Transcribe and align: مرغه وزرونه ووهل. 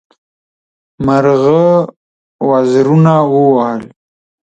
مرغه 1.05 1.63
وزرونه 2.49 3.15
ووهل. 3.33 3.81